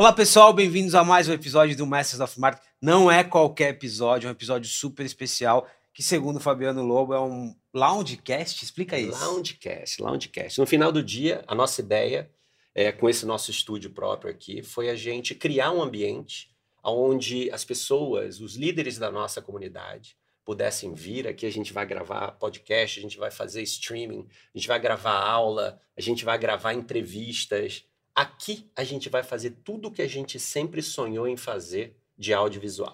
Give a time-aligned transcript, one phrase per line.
[0.00, 2.66] Olá pessoal, bem-vindos a mais um episódio do Masters of Marketing.
[2.80, 7.20] Não é qualquer episódio, é um episódio super especial que, segundo o Fabiano Lobo, é
[7.20, 8.64] um loungecast.
[8.64, 9.22] Explica isso.
[9.22, 10.58] Loungecast, loungecast.
[10.58, 12.30] No final do dia, a nossa ideia,
[12.74, 16.48] é, com esse nosso estúdio próprio aqui, foi a gente criar um ambiente
[16.82, 21.44] onde as pessoas, os líderes da nossa comunidade, pudessem vir aqui.
[21.44, 25.78] A gente vai gravar podcast, a gente vai fazer streaming, a gente vai gravar aula,
[25.94, 30.38] a gente vai gravar entrevistas Aqui a gente vai fazer tudo o que a gente
[30.38, 32.92] sempre sonhou em fazer de audiovisual.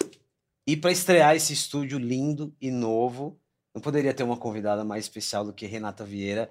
[0.67, 3.39] E para estrear esse estúdio lindo e novo,
[3.75, 6.51] não poderia ter uma convidada mais especial do que Renata Vieira,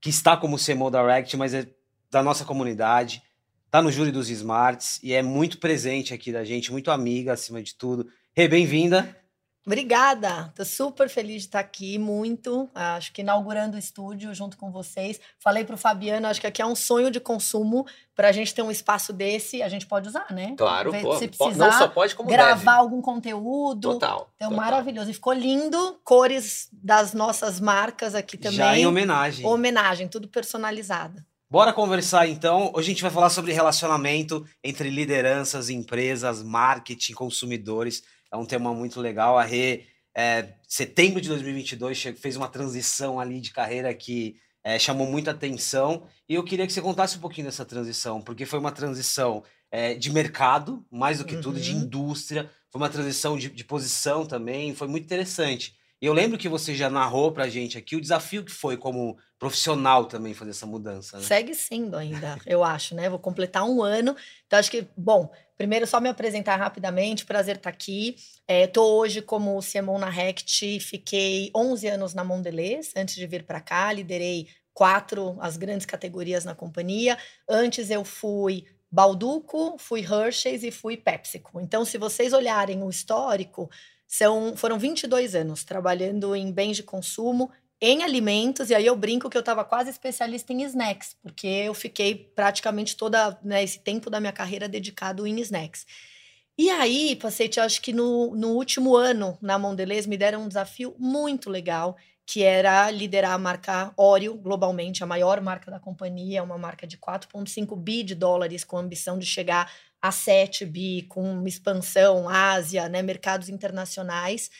[0.00, 1.68] que está como CMO Direct, mas é
[2.10, 3.22] da nossa comunidade,
[3.66, 7.62] está no júri dos Smarts e é muito presente aqui da gente, muito amiga acima
[7.62, 8.08] de tudo.
[8.36, 9.23] Rê, bem-vinda.
[9.66, 12.68] Obrigada, tô super feliz de estar aqui, muito.
[12.74, 15.18] Acho que inaugurando o estúdio junto com vocês.
[15.38, 18.54] Falei para o Fabiano, acho que aqui é um sonho de consumo para a gente
[18.54, 20.54] ter um espaço desse, a gente pode usar, né?
[20.56, 22.68] Claro, pô, se precisar, não só pode como gravar deve.
[22.68, 23.94] algum conteúdo.
[23.94, 24.30] Total.
[24.36, 24.64] Então total.
[24.64, 28.58] maravilhoso e ficou lindo, cores das nossas marcas aqui também.
[28.58, 29.46] Já em homenagem.
[29.46, 31.24] Homenagem, tudo personalizado.
[31.50, 32.70] Bora conversar então.
[32.74, 38.02] Hoje a gente vai falar sobre relacionamento entre lideranças, empresas, marketing, consumidores.
[38.34, 39.38] É um tema muito legal.
[39.38, 45.06] A Rê, é, setembro de 2022, fez uma transição ali de carreira que é, chamou
[45.06, 46.08] muita atenção.
[46.28, 49.94] E eu queria que você contasse um pouquinho dessa transição, porque foi uma transição é,
[49.94, 51.42] de mercado, mais do que uhum.
[51.42, 51.82] tudo, de uhum.
[51.82, 52.50] indústria.
[52.70, 54.74] Foi uma transição de, de posição também.
[54.74, 55.76] Foi muito interessante.
[56.04, 60.04] Eu lembro que você já narrou pra gente aqui o desafio que foi como profissional
[60.04, 61.16] também fazer essa mudança.
[61.16, 61.22] Né?
[61.22, 63.08] Segue sendo ainda, eu acho, né?
[63.08, 64.14] Vou completar um ano.
[64.46, 67.24] Então, acho que, bom, primeiro só me apresentar rapidamente.
[67.24, 68.16] Prazer estar aqui.
[68.46, 70.78] Estou é, hoje como CMO na Rect.
[70.80, 73.92] Fiquei 11 anos na Mondelez antes de vir para cá.
[73.92, 77.16] Liderei quatro as grandes categorias na companhia.
[77.48, 78.64] Antes eu fui
[78.94, 81.60] Balduco, fui Hershey's e fui PepsiCo.
[81.60, 83.68] Então, se vocês olharem o histórico,
[84.16, 89.28] são, foram 22 anos trabalhando em bens de consumo, em alimentos, e aí eu brinco
[89.28, 94.08] que eu estava quase especialista em snacks, porque eu fiquei praticamente todo né, esse tempo
[94.08, 95.84] da minha carreira dedicado em snacks.
[96.56, 100.94] E aí, Pacete, acho que no, no último ano na Mondelez me deram um desafio
[100.96, 106.56] muito legal, que era liderar a marca Oreo globalmente, a maior marca da companhia, uma
[106.56, 109.70] marca de 4,5 bi de dólares, com a ambição de chegar
[110.04, 114.50] a 7 bi, com uma expansão Ásia, né, mercados internacionais.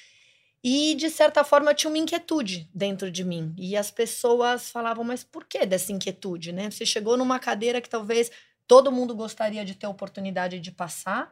[0.63, 3.55] E, de certa forma, tinha uma inquietude dentro de mim.
[3.59, 6.51] E as pessoas falavam, mas por que dessa inquietude?
[6.51, 6.71] Né?
[6.71, 8.31] Você chegou numa cadeira que talvez
[8.67, 11.31] todo mundo gostaria de ter oportunidade de passar.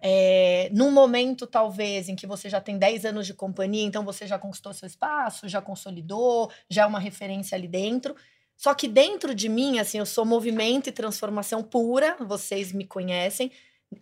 [0.00, 4.28] É, num momento, talvez, em que você já tem 10 anos de companhia, então você
[4.28, 8.14] já conquistou seu espaço, já consolidou, já é uma referência ali dentro.
[8.60, 13.50] Só que dentro de mim, assim, eu sou movimento e transformação pura, vocês me conhecem.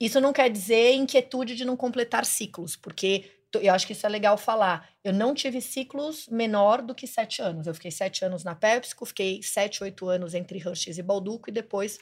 [0.00, 4.08] Isso não quer dizer inquietude de não completar ciclos, porque eu acho que isso é
[4.08, 4.90] legal falar.
[5.04, 7.68] Eu não tive ciclos menor do que sete anos.
[7.68, 11.52] Eu fiquei sete anos na PepsiCo, fiquei sete, oito anos entre Hershey's e Balduco, e
[11.52, 12.00] depois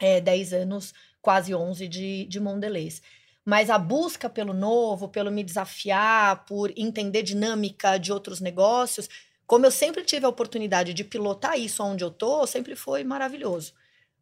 [0.00, 3.00] é, dez anos, quase onze de, de Mondelez.
[3.44, 9.08] Mas a busca pelo novo, pelo me desafiar, por entender dinâmica de outros negócios,
[9.46, 13.74] como eu sempre tive a oportunidade de pilotar isso onde eu tô, sempre foi maravilhoso.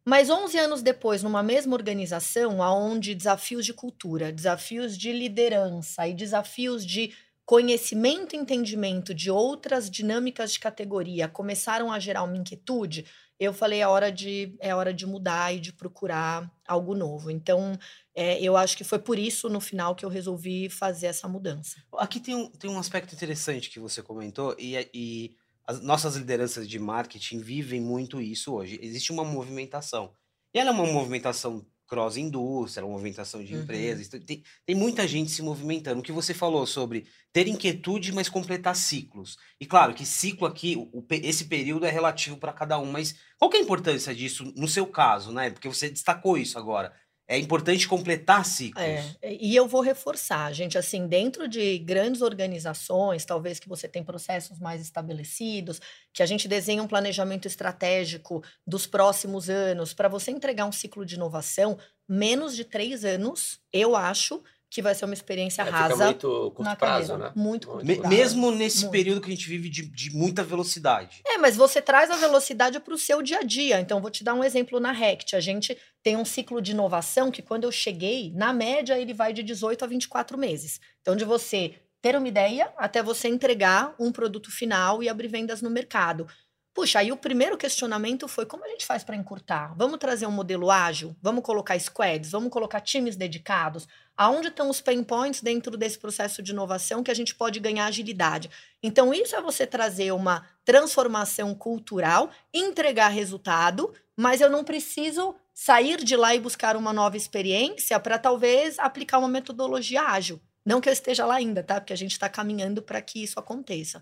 [0.03, 6.13] Mas 11 anos depois, numa mesma organização, onde desafios de cultura, desafios de liderança e
[6.13, 7.13] desafios de
[7.51, 13.05] conhecimento e entendimento de outras dinâmicas de categoria começaram a gerar uma inquietude,
[13.37, 17.29] eu falei é hora de é hora de mudar e de procurar algo novo.
[17.29, 17.77] Então,
[18.15, 21.83] é, eu acho que foi por isso, no final, que eu resolvi fazer essa mudança.
[21.97, 25.35] Aqui tem um, tem um aspecto interessante que você comentou, e, e
[25.65, 28.79] as nossas lideranças de marketing vivem muito isso hoje.
[28.81, 30.13] Existe uma movimentação.
[30.53, 33.63] E ela é uma movimentação cross-indústria, movimentação de uhum.
[33.63, 34.07] empresas.
[34.07, 35.99] Tem, tem muita gente se movimentando.
[35.99, 39.37] O que você falou sobre ter inquietude, mas completar ciclos.
[39.59, 43.51] E claro que ciclo aqui, o, esse período é relativo para cada um, mas qual
[43.51, 45.49] que é a importância disso no seu caso, né?
[45.49, 46.93] Porque você destacou isso agora
[47.27, 48.83] é importante completar ciclos.
[48.83, 54.03] É, e eu vou reforçar, gente, assim, dentro de grandes organizações, talvez que você tem
[54.03, 55.79] processos mais estabelecidos,
[56.13, 61.05] que a gente desenha um planejamento estratégico dos próximos anos, para você entregar um ciclo
[61.05, 61.77] de inovação,
[62.07, 66.05] menos de três anos, eu acho, que vai ser uma experiência é, rasa.
[66.05, 67.33] muito curto prazo, né?
[67.35, 68.07] Muito curto prazo.
[68.07, 68.91] Mesmo nesse muito.
[68.93, 71.21] período que a gente vive de, de, muita velocidade.
[71.27, 73.81] É, mas você traz a velocidade para o seu dia a dia.
[73.81, 75.35] Então, vou te dar um exemplo na Rect.
[75.35, 79.33] A gente tem um ciclo de inovação que, quando eu cheguei, na média, ele vai
[79.33, 80.79] de 18 a 24 meses.
[81.01, 85.61] Então, de você ter uma ideia até você entregar um produto final e abrir vendas
[85.61, 86.25] no mercado.
[86.73, 89.75] Puxa, aí o primeiro questionamento foi como a gente faz para encurtar?
[89.75, 91.13] Vamos trazer um modelo ágil?
[91.21, 92.31] Vamos colocar squads?
[92.31, 93.85] Vamos colocar times dedicados?
[94.15, 97.87] Aonde estão os pain points dentro desse processo de inovação que a gente pode ganhar
[97.87, 98.49] agilidade?
[98.81, 106.01] Então, isso é você trazer uma transformação cultural, entregar resultado, mas eu não preciso sair
[106.01, 110.41] de lá e buscar uma nova experiência para talvez aplicar uma metodologia ágil.
[110.65, 111.81] Não que eu esteja lá ainda, tá?
[111.81, 114.01] Porque a gente está caminhando para que isso aconteça.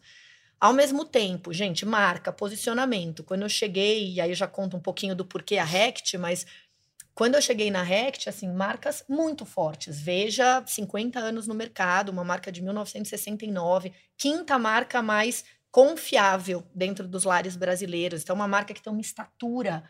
[0.60, 3.24] Ao mesmo tempo, gente, marca, posicionamento.
[3.24, 6.46] Quando eu cheguei, e aí eu já conto um pouquinho do porquê a Rect, mas
[7.16, 10.02] quando eu cheguei na Rect, assim, marcas muito fortes.
[10.02, 17.24] Veja, 50 anos no mercado, uma marca de 1969, quinta marca mais confiável dentro dos
[17.24, 18.22] lares brasileiros.
[18.22, 19.84] Então, uma marca que tem uma estatura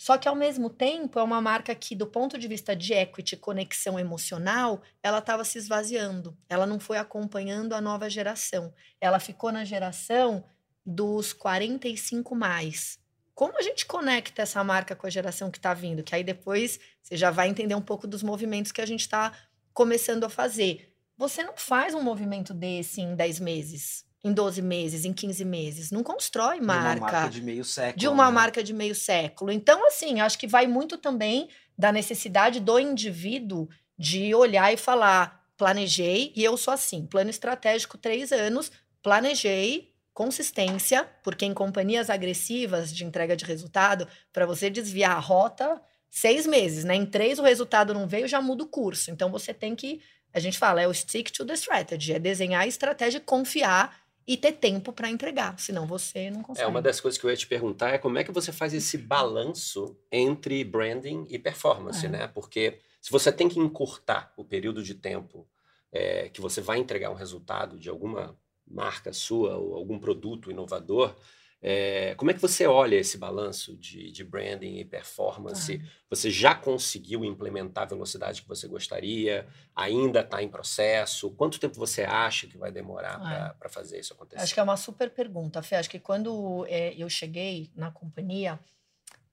[0.00, 3.36] só que, ao mesmo tempo, é uma marca que, do ponto de vista de equity,
[3.36, 6.34] conexão emocional, ela estava se esvaziando.
[6.48, 8.72] Ela não foi acompanhando a nova geração.
[8.98, 10.42] Ela ficou na geração
[10.86, 12.98] dos 45 mais.
[13.34, 16.02] Como a gente conecta essa marca com a geração que está vindo?
[16.02, 19.34] Que aí depois você já vai entender um pouco dos movimentos que a gente está
[19.74, 20.96] começando a fazer.
[21.18, 25.90] Você não faz um movimento desse em 10 meses em 12 meses, em 15 meses.
[25.90, 26.94] Não constrói marca.
[26.94, 27.98] De uma marca de meio século.
[27.98, 28.32] De uma né?
[28.32, 29.50] marca de meio século.
[29.50, 33.68] Então, assim, acho que vai muito também da necessidade do indivíduo
[33.98, 38.70] de olhar e falar: planejei, e eu sou assim, plano estratégico, três anos,
[39.02, 45.80] planejei, consistência, porque em companhias agressivas de entrega de resultado, para você desviar a rota,
[46.10, 46.94] seis meses, né?
[46.94, 49.10] Em três o resultado não veio, já muda o curso.
[49.10, 50.02] Então você tem que.
[50.32, 54.00] A gente fala, é o stick to the strategy, é desenhar a estratégia e confiar
[54.26, 56.64] e ter tempo para entregar, senão você não consegue.
[56.64, 58.72] É uma das coisas que eu ia te perguntar é como é que você faz
[58.72, 62.08] esse balanço entre branding e performance, é.
[62.08, 62.26] né?
[62.28, 65.48] Porque se você tem que encurtar o período de tempo
[65.92, 71.16] é, que você vai entregar um resultado de alguma marca sua ou algum produto inovador,
[71.62, 75.80] é, como é que você olha esse balanço de, de branding e performance?
[75.82, 75.88] Ah.
[76.08, 79.46] Você já conseguiu implementar a velocidade que você gostaria?
[79.76, 81.30] Ainda está em processo?
[81.32, 83.54] Quanto tempo você acha que vai demorar ah.
[83.58, 84.42] para fazer isso acontecer?
[84.42, 85.76] Acho que é uma super pergunta, Fê.
[85.76, 88.58] Acho que quando é, eu cheguei na companhia,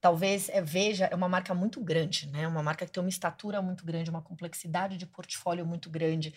[0.01, 2.45] talvez é, Veja é uma marca muito grande, né?
[2.45, 6.33] Uma marca que tem uma estatura muito grande, uma complexidade de portfólio muito grande.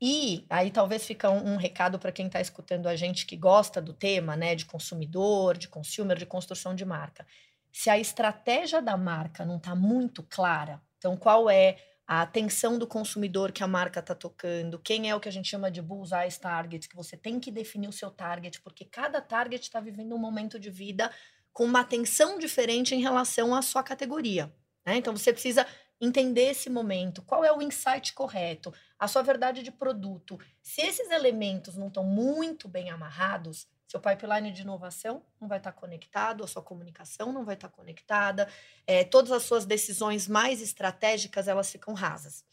[0.00, 3.80] E aí talvez fica um, um recado para quem está escutando a gente que gosta
[3.80, 7.26] do tema, né, de consumidor, de consumer, de construção de marca.
[7.72, 11.76] Se a estratégia da marca não está muito clara, então qual é
[12.06, 15.48] a atenção do consumidor que a marca está tocando, quem é o que a gente
[15.48, 19.62] chama de bullseye target, que você tem que definir o seu target, porque cada target
[19.62, 21.10] está vivendo um momento de vida
[21.52, 24.52] com uma atenção diferente em relação à sua categoria.
[24.84, 24.96] Né?
[24.98, 25.66] Então você precisa
[26.00, 30.38] entender esse momento, qual é o insight correto, a sua verdade de produto.
[30.62, 35.72] Se esses elementos não estão muito bem amarrados, seu pipeline de inovação não vai estar
[35.72, 38.48] conectado, a sua comunicação não vai estar conectada,
[38.86, 42.44] é, todas as suas decisões mais estratégicas elas ficam rasas.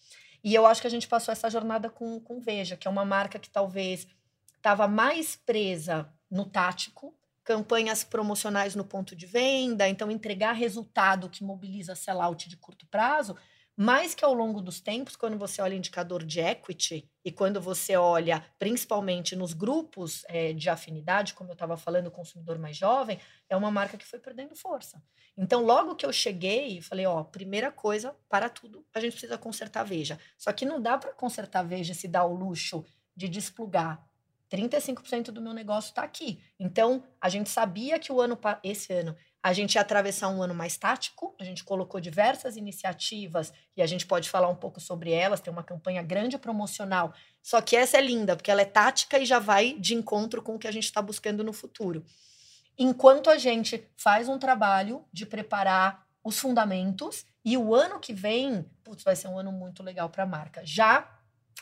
[0.44, 3.06] E eu acho que a gente passou essa jornada com, com Veja, que é uma
[3.06, 4.08] marca que talvez
[4.56, 11.44] estava mais presa no tático, campanhas promocionais no ponto de venda, então entregar resultado que
[11.44, 13.36] mobiliza sellout de curto prazo,
[13.76, 17.98] mas que ao longo dos tempos, quando você olha indicador de equity e quando você
[17.98, 23.20] olha principalmente nos grupos é, de afinidade, como eu estava falando, o consumidor mais jovem,
[23.50, 25.02] é uma marca que foi perdendo força.
[25.36, 29.84] Então, logo que eu cheguei, falei: ó, primeira coisa, para tudo, a gente precisa consertar
[29.84, 30.20] Veja.
[30.38, 32.86] Só que não dá para consertar Veja se dá o luxo
[33.16, 34.08] de desplugar
[34.54, 36.40] 35% do meu negócio está aqui.
[36.60, 40.54] Então, a gente sabia que o ano esse ano a gente ia atravessar um ano
[40.54, 45.12] mais tático, a gente colocou diversas iniciativas e a gente pode falar um pouco sobre
[45.12, 47.14] elas, tem uma campanha grande promocional.
[47.42, 50.56] Só que essa é linda, porque ela é tática e já vai de encontro com
[50.56, 52.06] o que a gente está buscando no futuro.
[52.78, 58.66] Enquanto a gente faz um trabalho de preparar os fundamentos e o ano que vem,
[58.82, 61.10] putz, vai ser um ano muito legal para a marca, já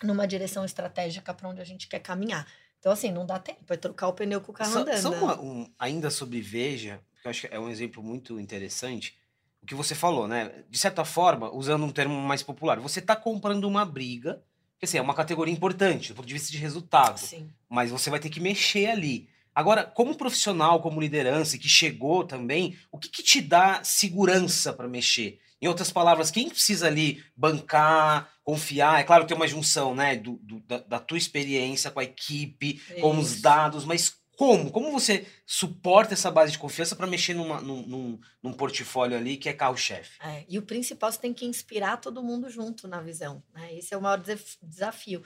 [0.03, 2.47] numa direção estratégica para onde a gente quer caminhar.
[2.81, 5.01] Então, assim, não dá tempo, é trocar o pneu com o carro só, andando.
[5.01, 9.15] Só uma, um, ainda sobre Veja, porque eu acho que é um exemplo muito interessante,
[9.61, 10.63] o que você falou, né?
[10.67, 14.41] De certa forma, usando um termo mais popular, você está comprando uma briga,
[14.79, 17.47] que assim, é uma categoria importante do ponto de vista de resultado, Sim.
[17.69, 19.29] mas você vai ter que mexer ali.
[19.53, 24.87] Agora, como profissional, como liderança, que chegou também, o que, que te dá segurança para
[24.87, 25.39] mexer?
[25.61, 28.99] Em outras palavras, quem precisa ali bancar, confiar?
[28.99, 32.03] É claro que tem uma junção, né, do, do da, da, tua experiência com a
[32.03, 32.99] equipe, Isso.
[32.99, 34.71] com os dados, mas como?
[34.71, 39.37] Como você suporta essa base de confiança para mexer numa, num, num, num, portfólio ali
[39.37, 40.17] que é carro-chefe?
[40.19, 43.43] É, e o principal, você tem que inspirar todo mundo junto na visão.
[43.53, 43.75] Né?
[43.75, 44.19] Esse é o maior
[44.63, 45.21] desafio.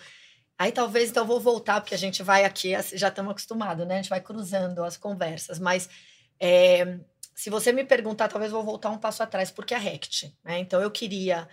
[0.60, 3.94] Aí talvez, então, eu vou voltar, porque a gente vai aqui, já estamos acostumados, né?
[3.94, 5.90] A gente vai cruzando as conversas, mas
[6.38, 7.00] É,
[7.36, 10.34] se você me perguntar, talvez eu vou voltar um passo atrás, porque a Rect.
[10.42, 10.60] Né?
[10.60, 11.48] Então, eu queria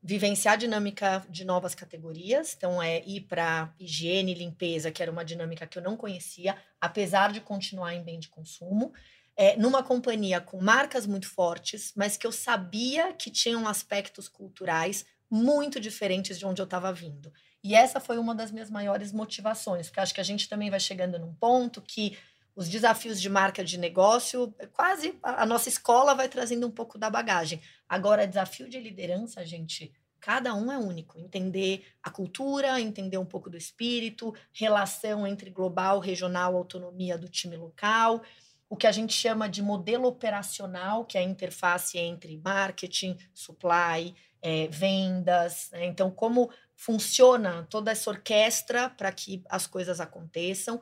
[0.00, 2.54] vivenciar a dinâmica de novas categorias.
[2.56, 6.56] Então, é ir para higiene e limpeza, que era uma dinâmica que eu não conhecia,
[6.80, 8.92] apesar de continuar em bem de consumo.
[9.36, 15.04] É, numa companhia com marcas muito fortes, mas que eu sabia que tinham aspectos culturais
[15.28, 17.32] muito diferentes de onde eu estava vindo.
[17.62, 20.78] E essa foi uma das minhas maiores motivações, porque acho que a gente também vai
[20.78, 22.16] chegando num ponto que
[22.54, 27.10] os desafios de marca de negócio, quase a nossa escola vai trazendo um pouco da
[27.10, 27.60] bagagem.
[27.88, 31.18] Agora, desafio de liderança, gente, cada um é único.
[31.18, 37.56] Entender a cultura, entender um pouco do espírito, relação entre global, regional, autonomia do time
[37.56, 38.22] local,
[38.68, 44.14] o que a gente chama de modelo operacional, que é a interface entre marketing, supply,
[44.40, 45.70] é, vendas.
[45.72, 45.86] Né?
[45.86, 50.80] Então, como funciona toda essa orquestra para que as coisas aconteçam.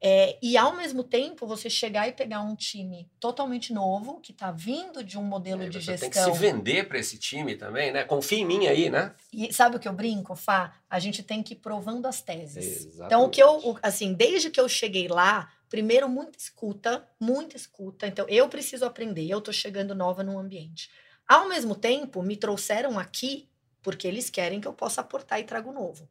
[0.00, 4.50] É, e ao mesmo tempo você chegar e pegar um time totalmente novo, que está
[4.50, 6.10] vindo de um modelo é, de gestão.
[6.10, 8.04] Tem que se vender para esse time também, né?
[8.04, 9.14] Confia em mim aí, né?
[9.32, 10.74] E sabe o que eu brinco, Fá?
[10.88, 12.86] A gente tem que ir provando as teses.
[12.86, 13.06] Exatamente.
[13.06, 18.06] Então, o que eu, assim, desde que eu cheguei lá, primeiro, muita escuta, muita escuta.
[18.06, 20.90] Então, eu preciso aprender, eu estou chegando nova no ambiente.
[21.26, 23.48] Ao mesmo tempo, me trouxeram aqui
[23.82, 26.08] porque eles querem que eu possa aportar e trago novo.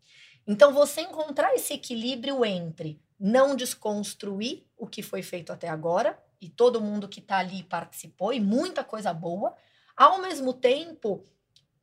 [0.47, 6.49] Então, você encontrar esse equilíbrio entre não desconstruir o que foi feito até agora, e
[6.49, 9.55] todo mundo que está ali participou, e muita coisa boa,
[9.95, 11.23] ao mesmo tempo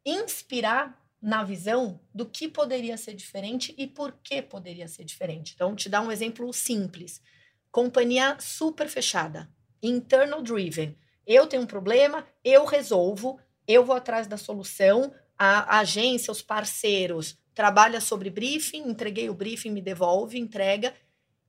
[0.04, 5.52] inspirar na visão do que poderia ser diferente e por que poderia ser diferente.
[5.54, 7.22] Então, te dar um exemplo simples.
[7.70, 9.48] Companhia super fechada,
[9.80, 10.96] internal driven.
[11.24, 17.38] Eu tenho um problema, eu resolvo, eu vou atrás da solução, a agência, os parceiros,
[17.54, 20.92] trabalha sobre briefing, entreguei o briefing, me devolve, entrega.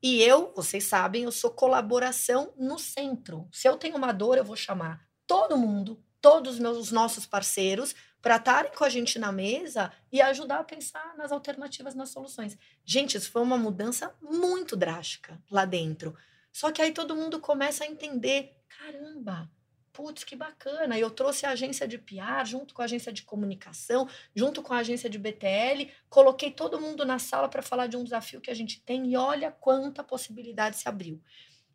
[0.04, 3.48] E eu, vocês sabem, eu sou colaboração no centro.
[3.54, 7.26] Se eu tenho uma dor, eu vou chamar todo mundo, todos os meus os nossos
[7.26, 12.10] parceiros, para estarem com a gente na mesa e ajudar a pensar nas alternativas, nas
[12.10, 12.58] soluções.
[12.84, 16.14] Gente, isso foi uma mudança muito drástica lá dentro.
[16.52, 19.50] Só que aí todo mundo começa a entender: caramba,
[19.94, 20.98] putz, que bacana.
[20.98, 24.80] Eu trouxe a agência de PR junto com a agência de comunicação, junto com a
[24.80, 28.56] agência de BTL, coloquei todo mundo na sala para falar de um desafio que a
[28.56, 31.22] gente tem e olha quanta possibilidade se abriu.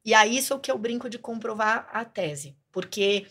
[0.04, 3.26] E aí isso é o que eu brinco de comprovar a tese, porque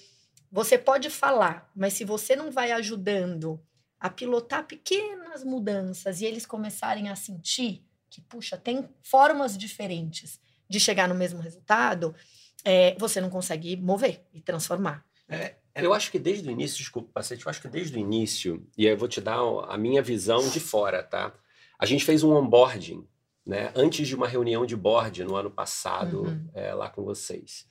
[0.51, 3.61] você pode falar, mas se você não vai ajudando
[3.99, 10.39] a pilotar pequenas mudanças e eles começarem a sentir que, puxa, tem formas diferentes
[10.69, 12.15] de chegar no mesmo resultado,
[12.63, 15.05] é, você não consegue mover e transformar.
[15.29, 18.65] É, eu acho que desde o início, desculpa, Pacete, eu acho que desde o início,
[18.77, 21.33] e aí eu vou te dar a minha visão de fora, tá?
[21.77, 23.07] A gente fez um onboarding,
[23.45, 23.71] né?
[23.75, 26.49] Antes de uma reunião de board no ano passado, uhum.
[26.53, 27.67] é, lá com vocês.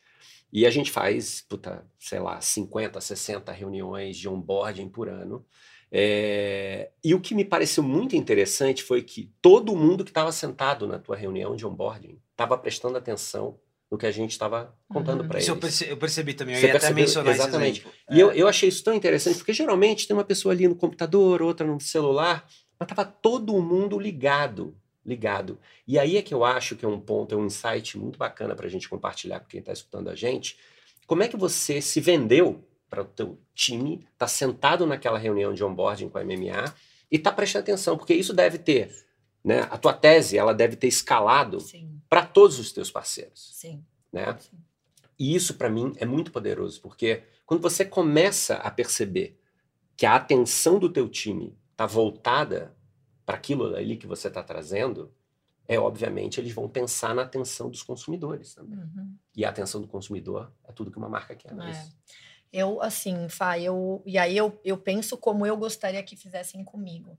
[0.52, 5.44] E a gente faz, puta, sei lá, 50, 60 reuniões de onboarding por ano.
[5.90, 10.86] É, e o que me pareceu muito interessante foi que todo mundo que estava sentado
[10.86, 13.58] na tua reunião de onboarding estava prestando atenção
[13.90, 15.28] no que a gente estava contando uhum.
[15.28, 15.48] para eles.
[15.48, 17.86] Eu percebi, eu percebi, também, eu Você ia percebeu, até mencionar Exatamente.
[18.10, 18.22] E é.
[18.22, 21.66] eu, eu achei isso tão interessante, porque geralmente tem uma pessoa ali no computador, outra
[21.66, 22.46] no celular,
[22.78, 25.58] mas estava todo mundo ligado, ligado.
[25.86, 28.54] E aí é que eu acho que é um ponto, é um insight muito bacana
[28.54, 30.56] para a gente compartilhar com quem está escutando a gente.
[31.06, 35.64] Como é que você se vendeu para o teu time, está sentado naquela reunião de
[35.64, 36.74] onboarding com a MMA
[37.10, 39.06] e está prestando atenção, porque isso deve ter
[39.46, 39.68] né?
[39.70, 41.58] A tua tese ela deve ter escalado
[42.16, 43.50] para todos os teus parceiros.
[43.52, 43.84] Sim.
[44.10, 44.34] Né?
[44.38, 44.56] Sim.
[45.18, 49.38] E isso para mim é muito poderoso, porque quando você começa a perceber
[49.94, 52.74] que a atenção do teu time está voltada
[53.26, 55.12] para aquilo ali que você está trazendo,
[55.68, 58.78] é obviamente eles vão pensar na atenção dos consumidores também.
[58.78, 59.14] Uhum.
[59.36, 61.52] E a atenção do consumidor é tudo que uma marca quer.
[61.52, 61.70] É.
[61.70, 61.88] é.
[62.50, 67.18] Eu, assim, Fá, eu, e aí eu, eu penso como eu gostaria que fizessem comigo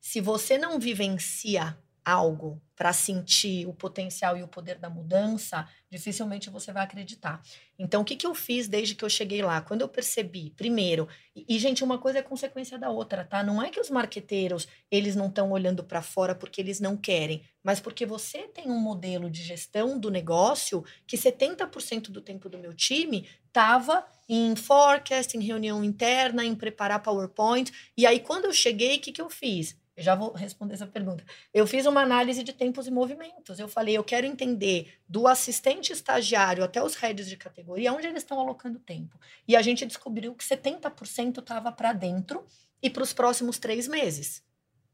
[0.00, 6.48] se você não vivencia algo para sentir o potencial e o poder da mudança, dificilmente
[6.48, 7.42] você vai acreditar.
[7.78, 9.60] Então, o que, que eu fiz desde que eu cheguei lá?
[9.60, 13.42] Quando eu percebi, primeiro, e, e gente, uma coisa é consequência da outra, tá?
[13.42, 17.42] Não é que os marqueteiros, eles não estão olhando para fora porque eles não querem,
[17.62, 22.56] mas porque você tem um modelo de gestão do negócio que 70% do tempo do
[22.56, 27.70] meu time estava em forecast, em reunião interna, em preparar PowerPoint.
[27.96, 29.76] E aí, quando eu cheguei, o que, que eu fiz?
[30.00, 31.22] Eu já vou responder essa pergunta.
[31.52, 33.58] Eu fiz uma análise de tempos e movimentos.
[33.58, 38.22] Eu falei, eu quero entender do assistente estagiário até os heads de categoria onde eles
[38.22, 39.20] estão alocando tempo.
[39.46, 42.46] E a gente descobriu que 70% estava para dentro
[42.82, 44.42] e para os próximos três meses.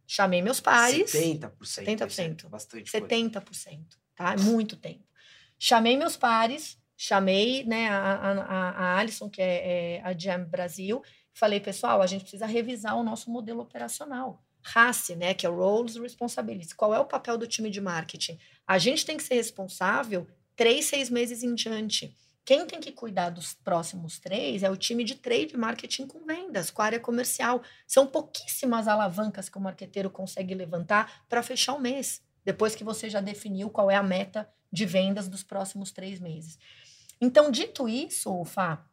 [0.09, 1.13] Chamei meus pares.
[1.13, 1.53] 70%.
[1.61, 2.45] 70%.
[2.45, 3.45] É bastante 70%.
[3.45, 3.81] Coisa.
[4.17, 4.33] Tá?
[4.33, 5.05] É muito tempo.
[5.57, 11.01] Chamei meus pares, chamei né, a, a, a Alison, que é, é a Jam Brasil,
[11.33, 14.43] falei, pessoal, a gente precisa revisar o nosso modelo operacional.
[14.67, 16.73] RACE, né, que é Roles Responsibilities.
[16.73, 18.39] Qual é o papel do time de marketing?
[18.67, 22.17] A gente tem que ser responsável três, seis meses em diante.
[22.45, 26.71] Quem tem que cuidar dos próximos três é o time de trade marketing com vendas,
[26.71, 27.63] com a área comercial.
[27.87, 33.09] São pouquíssimas alavancas que o marqueteiro consegue levantar para fechar o mês, depois que você
[33.09, 36.59] já definiu qual é a meta de vendas dos próximos três meses.
[37.21, 38.85] Então, dito isso, Fá,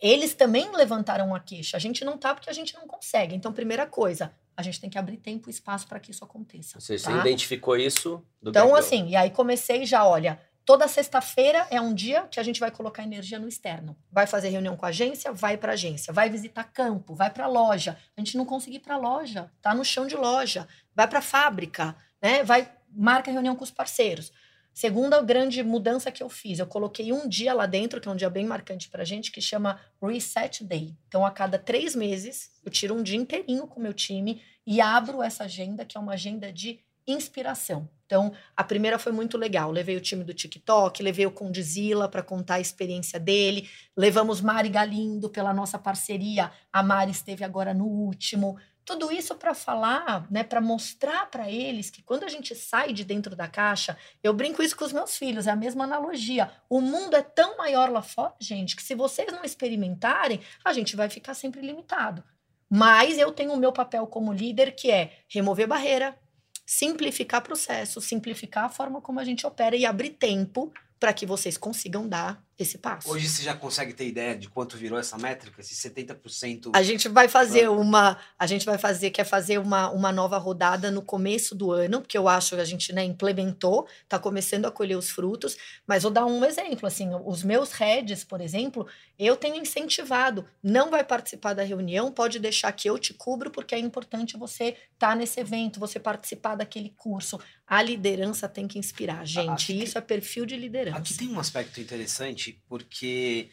[0.00, 1.76] eles também levantaram a queixa.
[1.76, 3.34] A gente não tá porque a gente não consegue.
[3.34, 6.80] Então, primeira coisa, a gente tem que abrir tempo e espaço para que isso aconteça.
[6.80, 7.10] Você, tá?
[7.10, 11.92] você identificou isso do Então, assim, e aí comecei já, olha, Toda sexta-feira é um
[11.92, 13.94] dia que a gente vai colocar energia no externo.
[14.10, 16.10] Vai fazer reunião com a agência, vai para agência.
[16.10, 17.98] Vai visitar campo, vai para loja.
[18.16, 20.66] A gente não conseguir ir para loja, tá no chão de loja.
[20.94, 22.42] Vai para fábrica, né?
[22.42, 24.32] Vai marca reunião com os parceiros.
[24.74, 28.16] Segunda grande mudança que eu fiz, eu coloquei um dia lá dentro, que é um
[28.16, 30.96] dia bem marcante para a gente, que chama Reset Day.
[31.06, 34.80] Então, a cada três meses, eu tiro um dia inteirinho com o meu time e
[34.80, 37.88] abro essa agenda, que é uma agenda de inspiração.
[38.04, 39.70] Então, a primeira foi muito legal.
[39.70, 44.70] Levei o time do TikTok, levei o Condizila para contar a experiência dele, levamos Mari
[44.70, 46.50] Galindo pela nossa parceria.
[46.72, 48.56] A Mari esteve agora no último.
[48.84, 53.02] Tudo isso para falar, né, para mostrar para eles que quando a gente sai de
[53.02, 56.50] dentro da caixa, eu brinco isso com os meus filhos, é a mesma analogia.
[56.68, 60.96] O mundo é tão maior lá fora, gente, que se vocês não experimentarem, a gente
[60.96, 62.22] vai ficar sempre limitado.
[62.68, 66.18] Mas eu tenho o meu papel como líder, que é remover barreira,
[66.66, 71.56] simplificar processo, simplificar a forma como a gente opera e abrir tempo para que vocês
[71.56, 73.10] consigam dar esse passo.
[73.10, 75.60] Hoje você já consegue ter ideia de quanto virou essa métrica?
[75.60, 76.70] Esse 70%?
[76.72, 80.90] A gente vai fazer uma, a gente vai fazer, quer fazer uma, uma nova rodada
[80.90, 84.70] no começo do ano, porque eu acho que a gente né, implementou, está começando a
[84.70, 85.56] colher os frutos,
[85.86, 88.86] mas vou dar um exemplo, assim, os meus heads, por exemplo,
[89.18, 93.74] eu tenho incentivado, não vai participar da reunião, pode deixar que eu te cubro, porque
[93.74, 97.38] é importante você estar tá nesse evento, você participar daquele curso.
[97.66, 100.98] A liderança tem que inspirar, gente, isso é perfil de liderança.
[100.98, 103.50] Aqui tem um aspecto interessante porque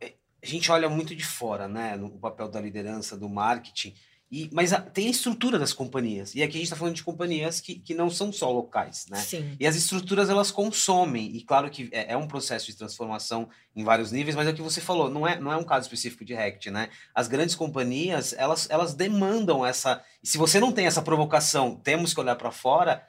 [0.00, 3.94] é, a gente olha muito de fora, né, no papel da liderança, do marketing,
[4.30, 6.34] e, mas a, tem a estrutura das companhias.
[6.34, 9.18] E aqui a gente está falando de companhias que, que não são só locais, né?
[9.18, 9.56] Sim.
[9.58, 11.36] E as estruturas elas consomem.
[11.36, 14.54] E claro que é, é, um processo de transformação em vários níveis, mas é o
[14.54, 16.88] que você falou, não é, não é um caso específico de Rect, né?
[17.14, 20.02] As grandes companhias, elas, elas demandam essa.
[20.22, 23.06] E se você não tem essa provocação, temos que olhar para fora,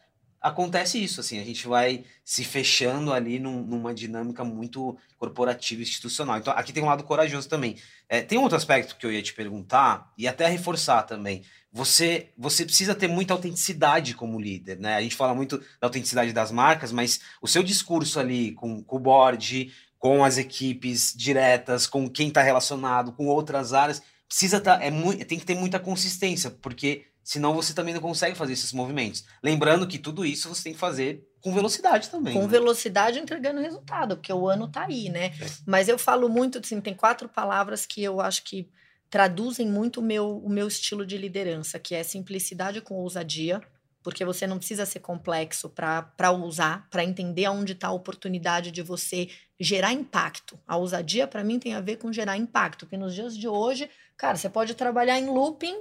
[0.48, 6.38] acontece isso, assim, a gente vai se fechando ali num, numa dinâmica muito corporativa, institucional.
[6.38, 7.78] Então, aqui tem um lado corajoso também.
[8.10, 11.44] É, tem outro aspecto que eu ia te perguntar, e até reforçar também.
[11.72, 14.96] Você, você precisa ter muita autenticidade como líder, né?
[14.96, 18.96] A gente fala muito da autenticidade das marcas, mas o seu discurso ali com, com
[18.96, 24.80] o board, com as equipes diretas, com quem está relacionado, com outras áreas, precisa tá,
[24.82, 24.92] é,
[25.24, 29.26] tem que ter muita consistência, porque Senão você também não consegue fazer esses movimentos.
[29.44, 32.34] Lembrando que tudo isso você tem que fazer com velocidade também.
[32.34, 32.48] Com né?
[32.48, 35.26] velocidade entregando resultado, porque o ano tá aí, né?
[35.26, 35.48] É.
[35.66, 38.70] Mas eu falo muito, assim, tem quatro palavras que eu acho que
[39.10, 43.62] traduzem muito o meu, o meu estilo de liderança, que é simplicidade com ousadia,
[44.02, 48.82] porque você não precisa ser complexo para usar, para entender aonde está a oportunidade de
[48.82, 49.28] você
[49.60, 50.58] gerar impacto.
[50.66, 53.90] A ousadia, para mim, tem a ver com gerar impacto, porque nos dias de hoje,
[54.16, 55.76] cara, você pode trabalhar em looping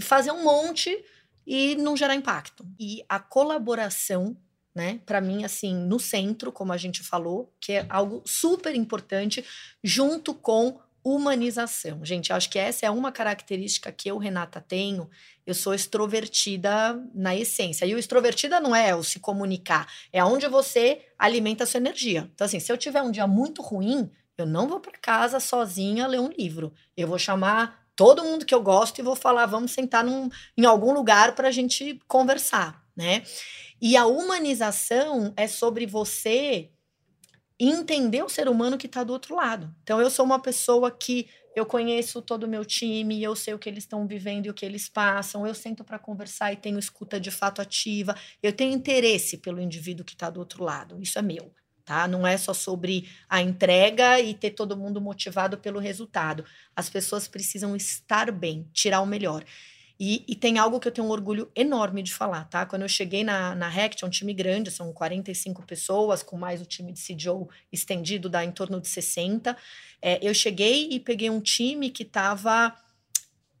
[0.00, 1.04] fazer um monte
[1.46, 2.66] e não gerar impacto.
[2.78, 4.36] E a colaboração,
[4.74, 9.44] né, para mim, assim, no centro, como a gente falou, que é algo super importante,
[9.82, 12.04] junto com humanização.
[12.04, 15.08] Gente, acho que essa é uma característica que eu, Renata, tenho.
[15.46, 17.86] Eu sou extrovertida na essência.
[17.86, 22.28] E o extrovertida não é o se comunicar, é onde você alimenta a sua energia.
[22.34, 26.08] Então, assim, se eu tiver um dia muito ruim, eu não vou para casa sozinha
[26.08, 26.74] ler um livro.
[26.96, 30.66] Eu vou chamar todo mundo que eu gosto e vou falar, vamos sentar num, em
[30.66, 33.24] algum lugar para a gente conversar, né?
[33.80, 36.70] E a humanização é sobre você
[37.58, 39.74] entender o ser humano que está do outro lado.
[39.82, 43.58] Então, eu sou uma pessoa que eu conheço todo o meu time, eu sei o
[43.58, 46.78] que eles estão vivendo e o que eles passam, eu sento para conversar e tenho
[46.78, 51.18] escuta de fato ativa, eu tenho interesse pelo indivíduo que está do outro lado, isso
[51.18, 51.50] é meu
[51.86, 52.06] tá?
[52.08, 56.44] Não é só sobre a entrega e ter todo mundo motivado pelo resultado.
[56.74, 59.44] As pessoas precisam estar bem, tirar o melhor.
[59.98, 62.66] E, e, tem algo que eu tenho um orgulho enorme de falar, tá?
[62.66, 66.60] Quando eu cheguei na, na Rect, é um time grande, são 45 pessoas, com mais
[66.60, 69.56] o time de CDO estendido, dá em torno de 60.
[70.02, 72.76] É, eu cheguei e peguei um time que estava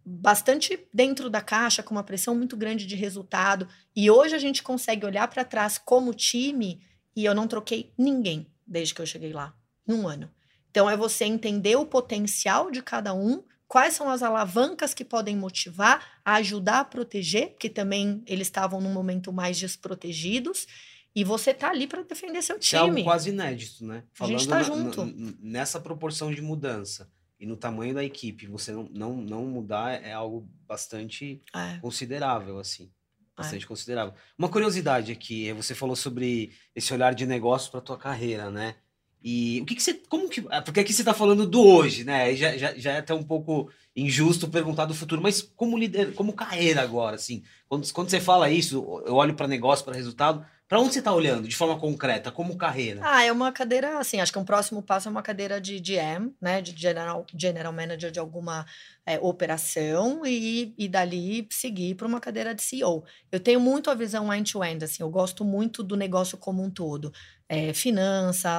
[0.04, 3.66] bastante dentro da caixa, com uma pressão muito grande de resultado.
[3.94, 6.82] E hoje a gente consegue olhar para trás como time
[7.16, 9.54] e eu não troquei ninguém desde que eu cheguei lá.
[9.88, 10.28] num ano.
[10.70, 15.36] Então, é você entender o potencial de cada um, quais são as alavancas que podem
[15.36, 20.66] motivar, a ajudar a proteger, porque também eles estavam num momento mais desprotegidos.
[21.14, 22.78] E você tá ali para defender seu time.
[22.78, 24.02] É algo quase inédito, né?
[24.20, 25.06] a gente tá na- junto.
[25.06, 27.08] na- nessa proporção de mudança
[27.40, 32.58] e no tamanho da equipe, você não, não, não mudar é algo bastante É, considerável,
[32.58, 32.90] assim.
[33.36, 34.14] Bastante considerável.
[34.38, 38.76] Uma curiosidade aqui, é você falou sobre esse olhar de negócio para tua carreira, né?
[39.22, 39.94] E o que, que você.
[40.08, 40.46] Como que.
[40.50, 42.34] ah, Porque aqui você está falando do hoje, né?
[42.34, 46.32] Já, já, já é até um pouco injusto perguntar do futuro, mas como líder, como
[46.32, 47.42] carreira agora, assim?
[47.68, 51.12] Quando, quando você fala isso, eu olho para negócio, para resultado, para onde você está
[51.12, 53.00] olhando de forma concreta, como carreira?
[53.04, 56.32] Ah, é uma cadeira, assim, acho que um próximo passo é uma cadeira de GM,
[56.40, 58.66] né, de General, general Manager de alguma
[59.06, 63.04] é, operação e, e dali seguir para uma cadeira de CEO.
[63.30, 67.12] Eu tenho muito a visão end-to-end, assim, eu gosto muito do negócio como um todo.
[67.48, 67.72] É,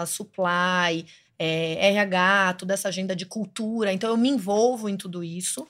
[0.05, 1.05] supply,
[1.39, 3.93] é, RH, toda essa agenda de cultura.
[3.93, 5.67] Então, eu me envolvo em tudo isso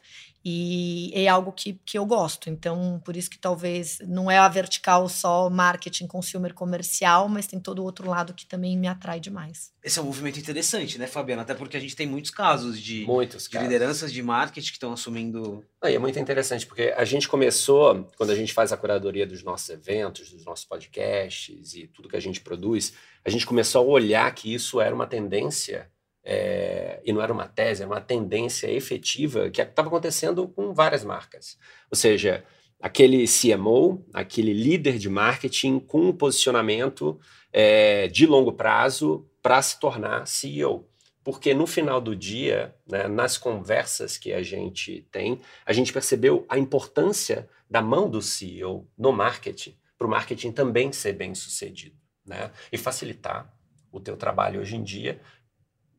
[0.50, 2.50] e é algo que, que eu gosto.
[2.50, 7.60] Então, por isso que talvez não é a vertical só marketing, consumer, comercial, mas tem
[7.60, 9.74] todo o outro lado que também me atrai demais.
[9.84, 11.42] Esse é um movimento interessante, né, Fabiana?
[11.42, 13.66] Até porque a gente tem muitos casos de, Muitos, de cara.
[13.66, 15.66] lideranças de marketing que estão assumindo.
[15.84, 19.44] E é muito interessante, porque a gente começou, quando a gente faz a curadoria dos
[19.44, 22.94] nossos eventos, dos nossos podcasts e tudo que a gente produz,
[23.26, 25.92] a gente começou a olhar que isso era uma tendência,
[26.30, 31.06] é, e não era uma tese, era uma tendência efetiva que estava acontecendo com várias
[31.06, 31.58] marcas.
[31.90, 32.44] Ou seja,
[32.82, 37.18] aquele CMO, aquele líder de marketing com um posicionamento
[37.54, 40.90] é, de longo prazo para se tornar CEO.
[41.24, 46.46] Porque no final do dia, né, nas conversas que a gente tem, a gente percebeu
[46.50, 51.96] a importância da mão do CEO no marketing, para o marketing também ser bem sucedido,
[52.26, 52.52] né?
[52.72, 53.52] E facilitar
[53.92, 55.20] o teu trabalho hoje em dia.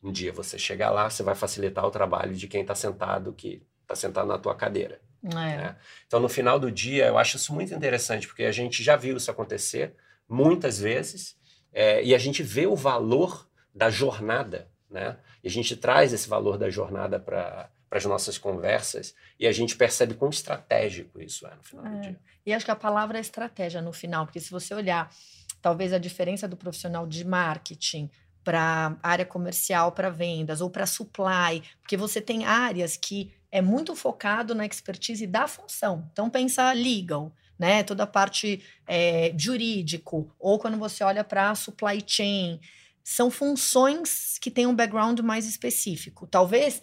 [0.03, 3.63] Um dia você chegar lá, você vai facilitar o trabalho de quem está sentado, que
[3.83, 5.01] está sentado na tua cadeira.
[5.25, 5.29] É.
[5.29, 5.77] né?
[6.07, 9.17] Então, no final do dia, eu acho isso muito interessante, porque a gente já viu
[9.17, 9.95] isso acontecer
[10.29, 11.37] muitas vezes,
[11.73, 15.17] é, e a gente vê o valor da jornada, né?
[15.43, 19.75] E a gente traz esse valor da jornada para as nossas conversas, e a gente
[19.77, 22.01] percebe quão estratégico isso é no final do É.
[22.01, 22.21] dia.
[22.47, 25.13] E acho que a palavra é estratégia no final, porque se você olhar,
[25.61, 28.09] talvez a diferença do profissional de marketing
[28.49, 33.95] para área comercial, para vendas ou para supply, porque você tem áreas que é muito
[33.95, 36.09] focado na expertise da função.
[36.11, 37.83] Então pensa legal, né?
[37.83, 42.59] Toda a parte é, jurídico ou quando você olha para supply chain,
[43.05, 46.27] são funções que têm um background mais específico.
[46.27, 46.81] Talvez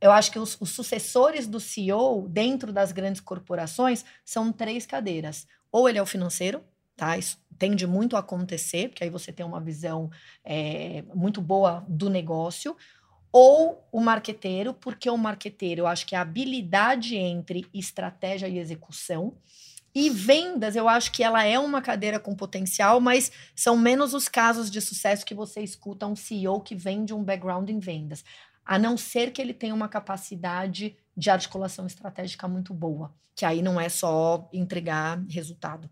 [0.00, 5.46] eu acho que os, os sucessores do CEO dentro das grandes corporações são três cadeiras.
[5.70, 6.64] Ou ele é o financeiro,
[7.02, 7.18] tá?
[7.18, 10.08] Isso tende muito a acontecer, porque aí você tem uma visão
[10.44, 12.76] é, muito boa do negócio.
[13.32, 19.34] Ou o marqueteiro, porque o marqueteiro, eu acho que a habilidade entre estratégia e execução.
[19.92, 24.28] E vendas, eu acho que ela é uma cadeira com potencial, mas são menos os
[24.28, 28.24] casos de sucesso que você escuta um CEO que vem de um background em vendas.
[28.64, 33.60] A não ser que ele tenha uma capacidade de articulação estratégica muito boa, que aí
[33.60, 35.90] não é só entregar resultado.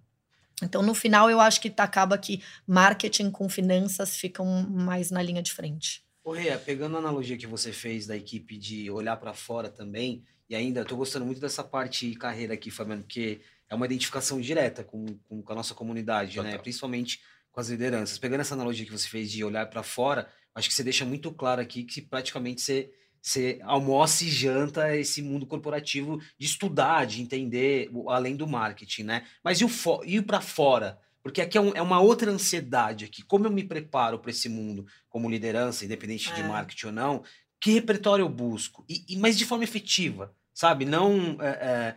[0.63, 5.23] Então, no final, eu acho que tá- acaba que marketing com finanças ficam mais na
[5.23, 6.03] linha de frente.
[6.27, 10.55] Rê, pegando a analogia que você fez da equipe de olhar para fora também, e
[10.55, 15.07] ainda tô gostando muito dessa parte carreira aqui, Fabiano, porque é uma identificação direta com,
[15.29, 16.59] com, com a nossa comunidade, né?
[16.59, 17.21] Principalmente
[17.53, 18.19] com as lideranças.
[18.19, 21.33] Pegando essa analogia que você fez de olhar para fora, acho que você deixa muito
[21.33, 22.91] claro aqui que praticamente você,
[23.23, 29.25] você almoça e janta esse mundo corporativo de estudar, de entender além do marketing, né?
[29.45, 30.99] Mas e o, fo- o para fora?
[31.23, 33.23] Porque aqui é, um- é uma outra ansiedade aqui.
[33.23, 36.45] Como eu me preparo para esse mundo como liderança, independente de É.
[36.49, 37.23] marketing ou não?
[37.61, 38.85] Que repertório eu busco?
[38.89, 40.87] E, e- mas de forma efetiva, sabe?
[40.87, 41.95] Não é,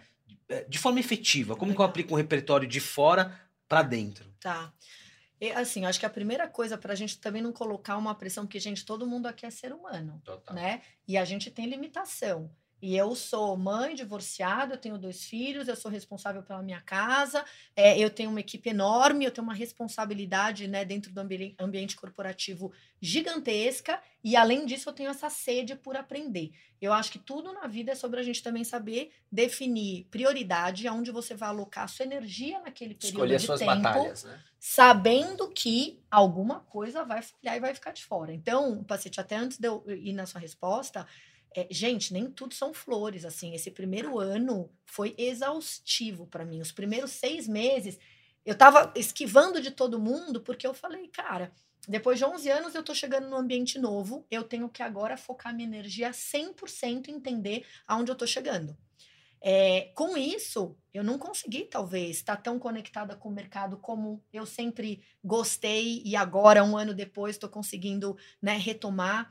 [0.50, 1.56] é, é, de forma efetiva.
[1.56, 4.26] Como que eu aplico um repertório de fora para dentro?
[4.42, 4.74] Tá.
[5.40, 8.46] E, assim, acho que a primeira coisa para a gente também não colocar uma pressão,
[8.46, 10.22] porque, gente, todo mundo aqui é ser humano.
[10.24, 10.56] Total.
[10.56, 10.82] né?
[11.08, 12.50] E a gente tem limitação.
[12.84, 17.46] E eu sou mãe, divorciada, eu tenho dois filhos, eu sou responsável pela minha casa,
[17.78, 21.96] é, eu tenho uma equipe enorme, eu tenho uma responsabilidade né, dentro do ambi- ambiente
[21.96, 26.52] corporativo gigantesca, e além disso, eu tenho essa sede por aprender.
[26.82, 31.10] Eu acho que tudo na vida é sobre a gente também saber definir prioridade, aonde
[31.10, 34.42] você vai alocar a sua energia naquele período Escolher de suas tempo batalhas, né?
[34.60, 38.34] sabendo que alguma coisa vai falhar e vai ficar de fora.
[38.34, 41.06] Então, Pacete, até antes de eu ir na sua resposta,
[41.56, 43.26] é, gente, nem tudo são flores.
[43.26, 46.62] Assim, esse primeiro ano foi exaustivo para mim.
[46.62, 47.98] Os primeiros seis meses,
[48.46, 51.54] eu tava esquivando de todo mundo porque eu falei, cara,
[51.88, 54.26] Depois de 11 anos, eu estou chegando num ambiente novo.
[54.32, 58.78] Eu tenho que agora focar minha energia 100% em entender aonde eu estou chegando.
[59.42, 64.46] É, com isso, eu não consegui, talvez, estar tão conectada com o mercado como eu
[64.46, 69.30] sempre gostei e agora, um ano depois, estou conseguindo né, retomar.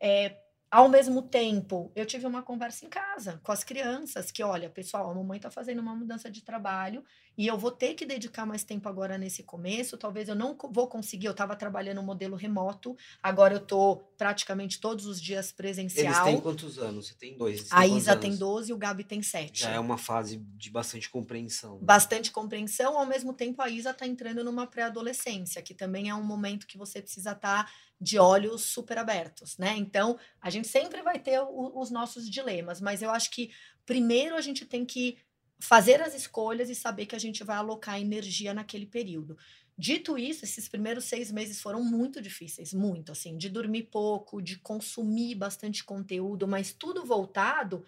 [0.00, 0.41] É,
[0.72, 5.10] ao mesmo tempo, eu tive uma conversa em casa com as crianças, que olha, pessoal,
[5.10, 7.04] a mamãe está fazendo uma mudança de trabalho
[7.36, 9.96] e eu vou ter que dedicar mais tempo agora nesse começo.
[9.96, 14.80] Talvez eu não vou conseguir, eu estava trabalhando no modelo remoto, agora eu estou praticamente
[14.80, 16.04] todos os dias presencial.
[16.04, 17.08] Eles têm quantos anos?
[17.08, 17.66] Você tem dois.
[17.70, 19.60] a Isa tem 12 e o Gabi tem 7.
[19.60, 21.74] Já é uma fase de bastante compreensão.
[21.74, 21.80] Né?
[21.82, 26.24] Bastante compreensão, ao mesmo tempo a Isa está entrando numa pré-adolescência, que também é um
[26.24, 27.64] momento que você precisa estar.
[27.64, 29.76] Tá de olhos super abertos, né?
[29.76, 33.52] Então, a gente sempre vai ter o, os nossos dilemas, mas eu acho que
[33.86, 35.18] primeiro a gente tem que
[35.62, 39.38] fazer as escolhas e saber que a gente vai alocar energia naquele período.
[39.78, 44.58] Dito isso, esses primeiros seis meses foram muito difíceis, muito assim, de dormir pouco, de
[44.58, 47.84] consumir bastante conteúdo, mas tudo voltado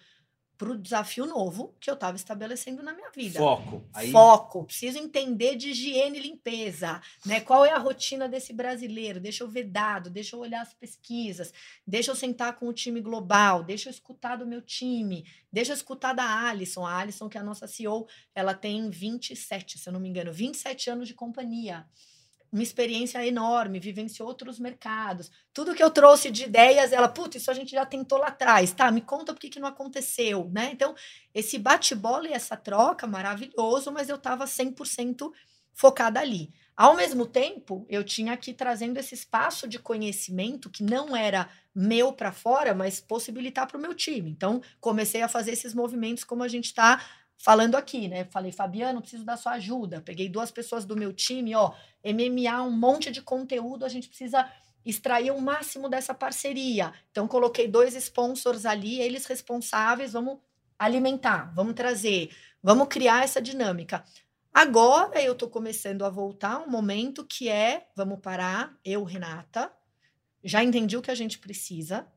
[0.57, 3.39] para o desafio novo que eu estava estabelecendo na minha vida.
[3.39, 3.83] Foco.
[3.93, 4.11] Aí...
[4.11, 4.63] Foco.
[4.65, 7.41] Preciso entender de higiene e limpeza, né?
[7.41, 9.19] Qual é a rotina desse brasileiro?
[9.19, 11.53] Deixa eu ver dado, deixa eu olhar as pesquisas,
[11.85, 15.75] deixa eu sentar com o time global, deixa eu escutar do meu time, deixa eu
[15.75, 16.85] escutar da Alison.
[16.85, 20.31] A Alison, que é a nossa CEO, ela tem 27, se eu não me engano,
[20.31, 21.85] 27 anos de companhia
[22.55, 25.29] uma experiência enorme, vivenciou outros mercados.
[25.53, 28.71] Tudo que eu trouxe de ideias, ela, puta, isso a gente já tentou lá atrás,
[28.71, 28.89] tá?
[28.89, 30.69] Me conta por que, que não aconteceu, né?
[30.71, 30.95] Então,
[31.33, 35.29] esse bate-bola e essa troca, maravilhoso, mas eu estava 100%
[35.73, 36.53] focada ali.
[36.77, 42.13] Ao mesmo tempo, eu tinha aqui trazendo esse espaço de conhecimento que não era meu
[42.13, 44.31] para fora, mas possibilitar para o meu time.
[44.31, 47.05] Então, comecei a fazer esses movimentos como a gente está
[47.37, 48.25] falando aqui, né?
[48.25, 50.01] Falei, Fabiano, preciso da sua ajuda.
[50.01, 54.49] Peguei duas pessoas do meu time, ó, MMA, um monte de conteúdo, a gente precisa
[54.85, 56.93] extrair o máximo dessa parceria.
[57.11, 60.37] Então, coloquei dois sponsors ali, eles responsáveis, vamos
[60.77, 62.29] alimentar, vamos trazer,
[62.61, 64.03] vamos criar essa dinâmica.
[64.53, 69.71] Agora eu estou começando a voltar um momento que é, vamos parar, eu, Renata,
[70.43, 72.07] já entendi o que a gente precisa,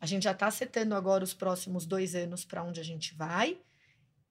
[0.00, 3.58] a gente já está setando agora os próximos dois anos para onde a gente vai,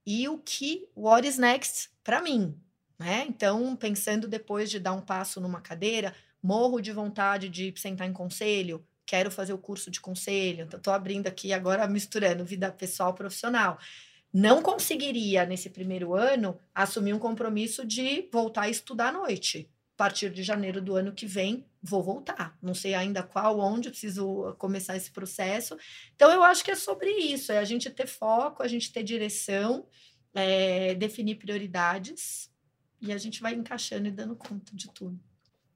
[0.10, 2.60] e o que, what is next para mim,
[2.98, 3.28] né?
[3.30, 8.12] Então, pensando depois de dar um passo numa cadeira, morro de vontade de sentar em
[8.12, 13.13] conselho, quero fazer o curso de conselho, então estou abrindo aqui agora misturando vida pessoal
[13.13, 13.78] profissional.
[14.34, 19.69] Não conseguiria, nesse primeiro ano, assumir um compromisso de voltar a estudar à noite.
[20.00, 22.58] Partir de janeiro do ano que vem, vou voltar.
[22.62, 25.78] Não sei ainda qual, onde, preciso começar esse processo.
[26.16, 29.04] Então, eu acho que é sobre isso: é a gente ter foco, a gente ter
[29.04, 29.86] direção,
[30.34, 32.50] é, definir prioridades
[33.02, 35.20] e a gente vai encaixando e dando conta de tudo.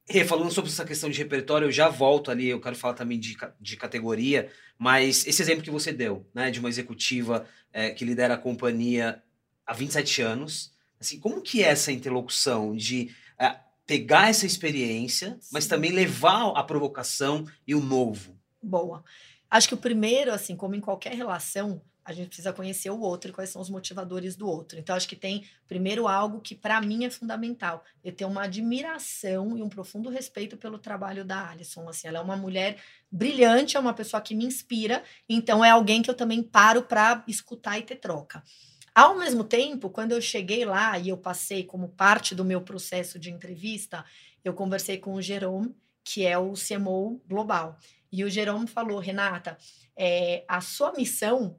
[0.07, 3.19] Rê, falando sobre essa questão de repertório, eu já volto ali, eu quero falar também
[3.19, 8.05] de, de categoria, mas esse exemplo que você deu, né, de uma executiva é, que
[8.05, 9.21] lidera a companhia
[9.65, 15.49] há 27 anos, assim, como que é essa interlocução de é, pegar essa experiência, Sim.
[15.51, 18.37] mas também levar a provocação e o novo.
[18.61, 19.03] Boa.
[19.49, 23.29] Acho que o primeiro, assim, como em qualquer relação, a gente precisa conhecer o outro
[23.29, 24.77] e quais são os motivadores do outro.
[24.77, 27.83] Então, acho que tem, primeiro, algo que para mim é fundamental.
[28.03, 31.87] Eu tenho uma admiração e um profundo respeito pelo trabalho da Alison.
[31.87, 32.77] Assim, ela é uma mulher
[33.09, 37.23] brilhante, é uma pessoa que me inspira, então é alguém que eu também paro para
[37.27, 38.43] escutar e ter troca.
[38.95, 43.17] Ao mesmo tempo, quando eu cheguei lá e eu passei como parte do meu processo
[43.17, 44.05] de entrevista,
[44.43, 47.77] eu conversei com o Jerome, que é o CMO global.
[48.11, 49.57] E o Jerome falou, Renata,
[49.97, 51.57] é, a sua missão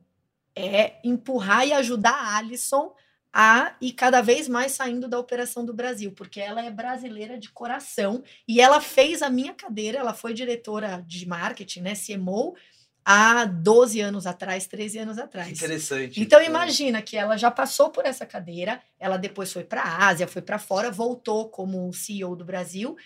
[0.54, 2.94] é empurrar e ajudar a Alison
[3.32, 7.50] a ir cada vez mais saindo da operação do Brasil, porque ela é brasileira de
[7.50, 12.54] coração e ela fez a minha cadeira, ela foi diretora de marketing, né, CMO,
[13.04, 15.50] há 12 anos atrás, 13 anos atrás.
[15.50, 16.20] Interessante.
[16.20, 20.26] Então imagina que ela já passou por essa cadeira, ela depois foi para a Ásia,
[20.26, 22.96] foi para fora, voltou como CEO do Brasil.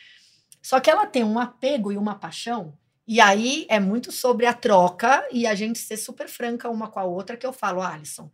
[0.62, 2.76] Só que ela tem um apego e uma paixão,
[3.08, 7.00] e aí é muito sobre a troca e a gente ser super franca uma com
[7.00, 8.30] a outra que eu falo, Alisson,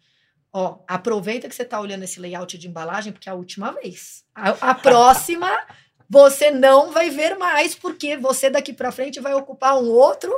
[0.53, 4.24] ó, aproveita que você está olhando esse layout de embalagem porque é a última vez.
[4.35, 5.48] A, a próxima
[6.11, 10.33] você não vai ver mais porque você daqui para frente vai ocupar um outro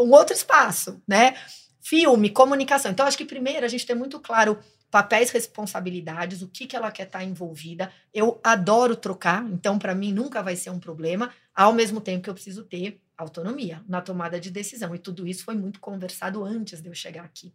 [0.00, 1.34] um outro espaço, né?
[1.80, 2.90] Filme, comunicação.
[2.90, 4.58] Então, acho que primeiro a gente tem muito claro
[4.90, 7.92] papéis, responsabilidades, o que, que ela quer estar tá envolvida.
[8.12, 12.30] Eu adoro trocar, então para mim nunca vai ser um problema, ao mesmo tempo que
[12.30, 14.94] eu preciso ter autonomia na tomada de decisão.
[14.94, 17.52] E tudo isso foi muito conversado antes de eu chegar aqui.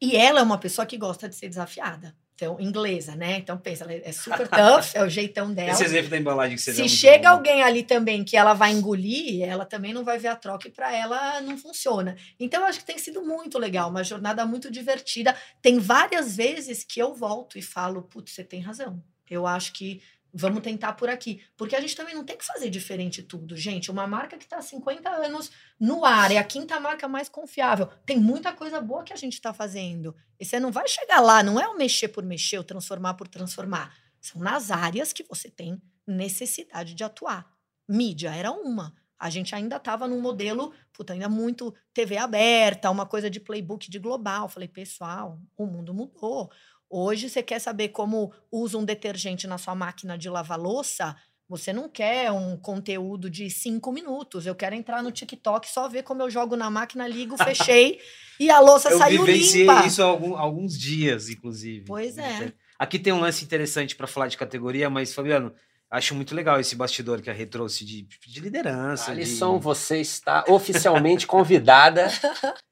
[0.00, 2.14] E ela é uma pessoa que gosta de ser desafiada.
[2.38, 3.38] Então, inglesa, né?
[3.38, 5.72] Então, pensa, ela é super tough, é o jeitão dela.
[5.72, 7.34] Esse exemplo da embalagem que você Se é chega bom.
[7.34, 10.70] alguém ali também que ela vai engolir, ela também não vai ver a troca e
[10.70, 12.16] para ela não funciona.
[12.38, 15.34] Então, eu acho que tem sido muito legal, uma jornada muito divertida.
[15.60, 19.02] Tem várias vezes que eu volto e falo, putz, você tem razão.
[19.28, 20.00] Eu acho que
[20.32, 21.42] vamos tentar por aqui.
[21.56, 23.90] Porque a gente também não tem que fazer diferente tudo, gente.
[23.90, 27.86] Uma marca que está há 50 anos no ar, é a quinta marca mais confiável.
[28.06, 30.14] Tem muita coisa boa que a gente está fazendo.
[30.38, 33.28] E você não vai chegar lá, não é o mexer por mexer, o transformar por
[33.28, 33.94] transformar.
[34.20, 37.46] São nas áreas que você tem necessidade de atuar.
[37.88, 38.94] Mídia era uma.
[39.18, 43.90] A gente ainda estava num modelo, puta, ainda muito TV aberta, uma coisa de playbook
[43.90, 44.48] de global.
[44.48, 46.50] Falei, pessoal, o mundo mudou.
[46.90, 51.14] Hoje você quer saber como usa um detergente na sua máquina de lavar louça?
[51.48, 54.46] Você não quer um conteúdo de cinco minutos.
[54.46, 57.98] Eu quero entrar no TikTok só ver como eu jogo na máquina, ligo, fechei
[58.38, 59.86] e a louça Eu saiu limpa.
[59.86, 61.84] isso há algum- alguns dias, inclusive.
[61.86, 62.52] Pois é.
[62.78, 65.52] Aqui tem um lance interessante para falar de categoria, mas, Fabiano,
[65.90, 69.10] acho muito legal esse bastidor que a Rê trouxe de, de liderança.
[69.10, 69.64] Alisson, de...
[69.64, 72.08] você está oficialmente convidada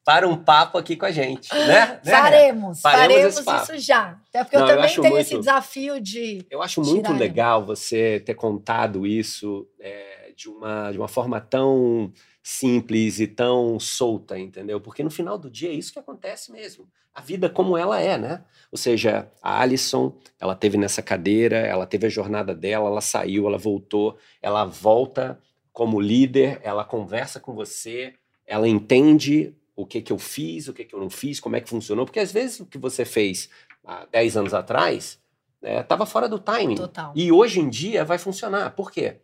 [0.04, 2.00] para um papo aqui com a gente, né?
[2.04, 2.12] Né?
[2.12, 3.72] Faremos, Faremos faremos papo.
[3.72, 4.18] isso já.
[4.28, 6.46] Até porque Não, eu eu também acho tenho muito- esse desafio de.
[6.50, 7.18] Eu acho muito Tirar.
[7.18, 12.12] legal você ter contado isso é, de, uma, de uma forma tão
[12.48, 14.80] simples e tão solta, entendeu?
[14.80, 16.88] Porque no final do dia é isso que acontece mesmo.
[17.12, 18.44] A vida como ela é, né?
[18.70, 23.48] Ou seja, a Alison, ela teve nessa cadeira, ela teve a jornada dela, ela saiu,
[23.48, 25.40] ela voltou, ela volta
[25.72, 28.14] como líder, ela conversa com você,
[28.46, 31.60] ela entende o que que eu fiz, o que que eu não fiz, como é
[31.60, 33.50] que funcionou, porque às vezes o que você fez
[33.84, 35.18] há 10 anos atrás
[35.60, 36.76] estava fora do timing.
[36.76, 37.12] Total.
[37.16, 38.70] E hoje em dia vai funcionar.
[38.76, 39.16] Por quê?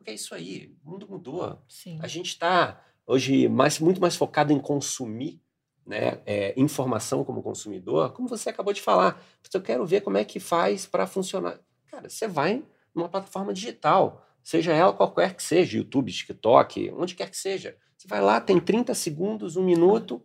[0.00, 1.62] Porque é isso aí, o mundo mudou.
[1.68, 1.98] Sim.
[2.00, 5.42] A gente está hoje mais, muito mais focado em consumir
[5.84, 9.22] né, é, informação como consumidor, como você acabou de falar.
[9.52, 11.60] Eu quero ver como é que faz para funcionar.
[11.86, 17.28] Cara, você vai numa plataforma digital, seja ela qualquer que seja, YouTube, TikTok, onde quer
[17.28, 17.76] que seja.
[17.94, 20.18] Você vai lá, tem 30 segundos, um minuto,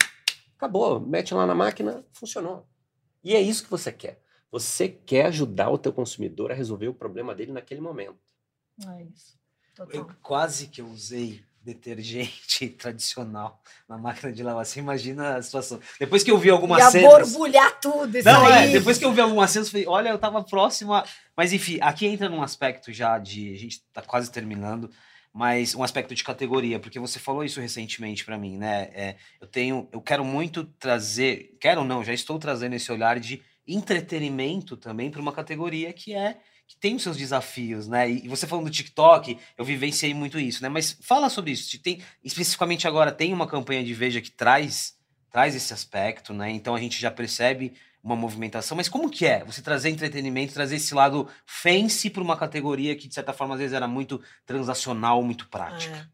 [0.55, 2.65] acabou, mete lá na máquina, funcionou.
[3.21, 4.21] E é isso que você quer.
[4.49, 8.23] Você quer ajudar o teu consumidor a resolver o problema dele naquele momento.
[8.87, 9.37] É isso.
[9.77, 10.15] Eu Total.
[10.21, 13.59] quase que eu usei detergente tradicional
[13.89, 14.65] na máquina de lavar.
[14.65, 15.79] Você imagina a situação.
[15.99, 17.31] Depois que eu vi algumas Ia cenas...
[17.31, 18.71] borbulhar tudo isso Não, é, aí.
[18.71, 21.03] depois que eu vi algumas cenas, eu falei, olha, eu tava próximo a...
[21.35, 23.51] Mas enfim, aqui entra num aspecto já de...
[23.51, 24.91] A gente tá quase terminando,
[25.33, 28.89] mas um aspecto de categoria, porque você falou isso recentemente pra mim, né?
[28.93, 29.89] É, eu tenho...
[29.91, 31.57] Eu quero muito trazer...
[31.59, 36.37] Quero não, já estou trazendo esse olhar de entretenimento também para uma categoria que é...
[36.67, 38.09] Que tem os seus desafios, né?
[38.09, 40.69] E você falando do TikTok, eu vivenciei muito isso, né?
[40.69, 41.79] Mas fala sobre isso.
[41.79, 44.95] Tem, especificamente agora, tem uma campanha de Veja que traz
[45.35, 46.49] traz esse aspecto, né?
[46.49, 50.77] Então a gente já percebe uma movimentação, mas como que é você trazer entretenimento, trazer
[50.77, 55.21] esse lado fancy para uma categoria que de certa forma às vezes era muito transacional,
[55.21, 56.09] muito prática.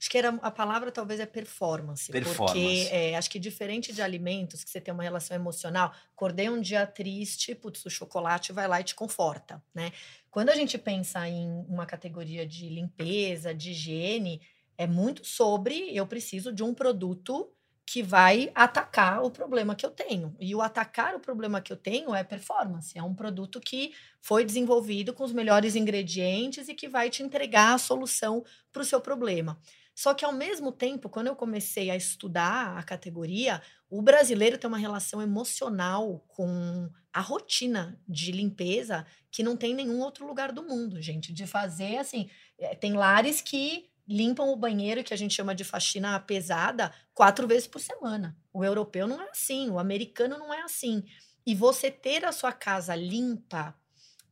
[0.00, 2.10] Acho que era, a palavra talvez é performance.
[2.12, 2.52] Performance.
[2.52, 6.60] Porque é, acho que diferente de alimentos, que você tem uma relação emocional, acordei um
[6.60, 9.92] dia triste, putz, o chocolate vai lá e te conforta, né?
[10.30, 14.40] Quando a gente pensa em uma categoria de limpeza, de higiene,
[14.76, 17.50] é muito sobre eu preciso de um produto
[17.90, 20.36] que vai atacar o problema que eu tenho.
[20.38, 22.96] E o atacar o problema que eu tenho é performance.
[22.98, 27.72] É um produto que foi desenvolvido com os melhores ingredientes e que vai te entregar
[27.72, 29.58] a solução para o seu problema.
[29.98, 34.68] Só que, ao mesmo tempo, quando eu comecei a estudar a categoria, o brasileiro tem
[34.68, 40.52] uma relação emocional com a rotina de limpeza que não tem em nenhum outro lugar
[40.52, 41.32] do mundo, gente.
[41.32, 42.30] De fazer assim.
[42.60, 47.48] eh, Tem lares que limpam o banheiro, que a gente chama de faxina pesada, quatro
[47.48, 48.36] vezes por semana.
[48.52, 51.02] O europeu não é assim, o americano não é assim.
[51.44, 53.74] E você ter a sua casa limpa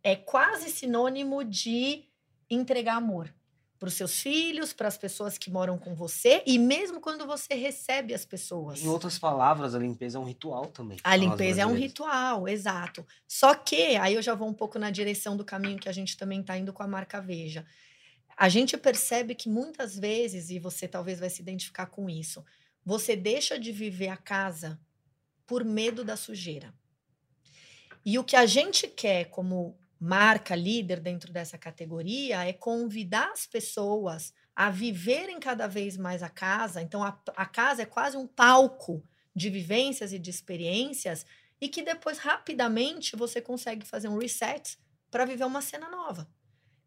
[0.00, 2.05] é quase sinônimo de
[2.48, 3.35] entregar amor
[3.78, 7.54] para os seus filhos, para as pessoas que moram com você e mesmo quando você
[7.54, 8.82] recebe as pessoas.
[8.82, 10.98] Em outras palavras, a limpeza é um ritual também.
[11.04, 13.06] A limpeza é um ritual, exato.
[13.28, 16.16] Só que aí eu já vou um pouco na direção do caminho que a gente
[16.16, 17.66] também está indo com a marca Veja.
[18.36, 22.44] A gente percebe que muitas vezes, e você talvez vai se identificar com isso,
[22.84, 24.78] você deixa de viver a casa
[25.46, 26.74] por medo da sujeira.
[28.05, 29.76] E o que a gente quer como
[30.07, 36.28] marca líder dentro dessa categoria é convidar as pessoas a viverem cada vez mais a
[36.28, 36.80] casa.
[36.80, 39.02] Então, a, a casa é quase um palco
[39.34, 41.26] de vivências e de experiências
[41.61, 44.78] e que depois rapidamente você consegue fazer um reset
[45.11, 46.28] para viver uma cena nova.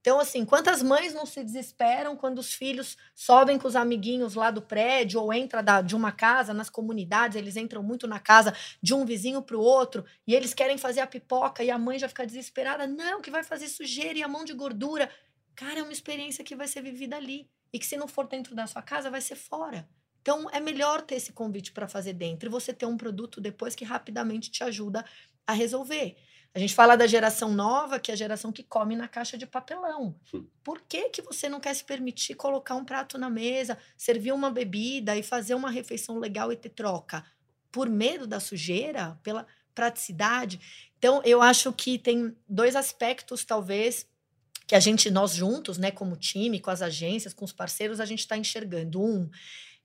[0.02, 4.50] Então, assim, quantas mães não se desesperam quando os filhos sobem com os amiguinhos lá
[4.50, 8.56] do prédio ou entra da, de uma casa nas comunidades, eles entram muito na casa
[8.82, 12.00] de um vizinho para o outro e eles querem fazer a pipoca e a mãe
[12.00, 12.88] já fica desesperada.
[12.88, 15.10] Não, que vai fazer sujeira e a mão de gordura.
[15.54, 18.56] Cara, é uma experiência que vai ser vivida ali e que se não for dentro
[18.56, 19.88] da sua casa, vai ser fora.
[20.22, 23.76] Então, é melhor ter esse convite para fazer dentro e você ter um produto depois
[23.76, 25.04] que rapidamente te ajuda
[25.46, 26.16] a resolver.
[26.54, 29.46] A gente fala da geração nova, que é a geração que come na caixa de
[29.46, 30.16] papelão.
[30.64, 34.50] Por que, que você não quer se permitir colocar um prato na mesa, servir uma
[34.50, 37.24] bebida e fazer uma refeição legal e ter troca?
[37.72, 39.20] Por medo da sujeira?
[39.22, 39.46] Pela
[39.76, 40.90] praticidade?
[40.98, 44.08] Então, eu acho que tem dois aspectos, talvez,
[44.66, 48.06] que a gente, nós juntos, né, como time, com as agências, com os parceiros, a
[48.06, 49.00] gente está enxergando.
[49.00, 49.30] Um,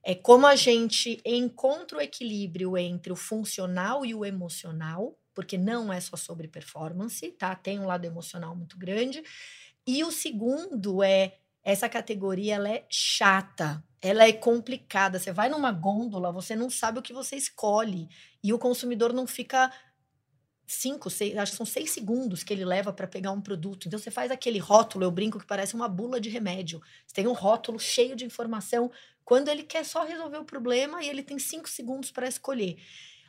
[0.03, 5.91] é como a gente encontra o equilíbrio entre o funcional e o emocional porque não
[5.91, 7.53] é só sobre performance, tá?
[7.53, 9.21] Tem um lado emocional muito grande.
[9.85, 15.19] E o segundo é essa categoria ela é chata, ela é complicada.
[15.19, 18.07] Você vai numa gôndola, você não sabe o que você escolhe
[18.43, 19.71] e o consumidor não fica
[20.67, 23.87] cinco, seis, acho que são seis segundos que ele leva para pegar um produto.
[23.87, 26.81] Então você faz aquele rótulo, eu brinco que parece uma bula de remédio.
[27.05, 28.91] Você tem um rótulo cheio de informação
[29.23, 32.77] quando ele quer só resolver o problema e ele tem cinco segundos para escolher.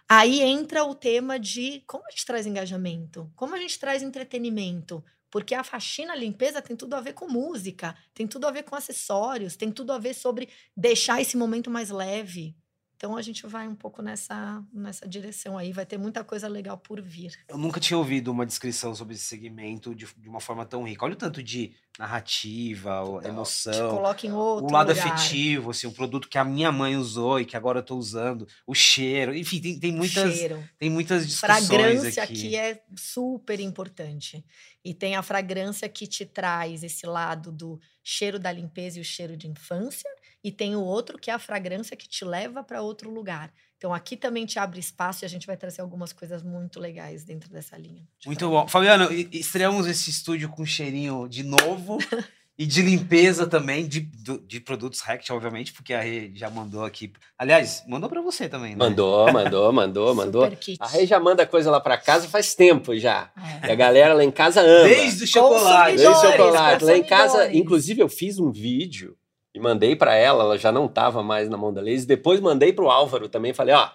[0.08, 5.04] Aí entra o tema de como a gente traz engajamento, como a gente traz entretenimento.
[5.30, 8.62] Porque a faxina, a limpeza tem tudo a ver com música, tem tudo a ver
[8.62, 12.56] com acessórios, tem tudo a ver sobre deixar esse momento mais leve.
[12.96, 16.78] Então a gente vai um pouco nessa, nessa direção aí, vai ter muita coisa legal
[16.78, 17.32] por vir.
[17.46, 21.04] Eu nunca tinha ouvido uma descrição sobre esse segmento de, de uma forma tão rica.
[21.04, 23.30] Olha o tanto de narrativa, Total.
[23.30, 23.72] emoção.
[23.72, 25.06] Te coloca em outro O lado lugar.
[25.06, 28.46] afetivo, assim, um produto que a minha mãe usou e que agora eu tô usando,
[28.66, 30.66] o cheiro, enfim, tem, tem muitas cheiro.
[30.78, 32.34] tem muitas discussões fragrância aqui.
[32.34, 34.44] que é super importante.
[34.84, 39.04] E tem a fragrância que te traz esse lado do cheiro da limpeza e o
[39.04, 40.08] cheiro de infância
[40.46, 43.52] e tem o outro que é a fragrância que te leva para outro lugar.
[43.76, 47.24] Então aqui também te abre espaço e a gente vai trazer algumas coisas muito legais
[47.24, 48.06] dentro dessa linha.
[48.24, 48.68] Muito bom.
[48.68, 51.98] Fabiano, estreamos esse estúdio com cheirinho de novo
[52.56, 54.08] e de limpeza também, de,
[54.46, 57.12] de produtos Rect, obviamente, porque a Rê já mandou aqui.
[57.36, 58.78] Aliás, mandou para você também, né?
[58.78, 60.48] Mandou, mandou, mandou, mandou.
[60.78, 63.32] A Rê já manda coisa lá para casa faz tempo já.
[63.62, 63.66] É.
[63.66, 64.88] E a galera lá em casa ama.
[64.88, 65.96] Desde o chocolate.
[65.96, 66.84] Desde o chocolate.
[66.84, 69.18] Lá em casa, inclusive, eu fiz um vídeo
[69.56, 72.06] e mandei para ela, ela já não estava mais na mão da Lazy.
[72.06, 73.88] Depois mandei para o Álvaro também, falei, ó,